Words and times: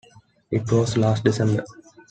It 0.49 0.63
was 0.71 0.97
last 0.97 1.23
December. 1.23 1.63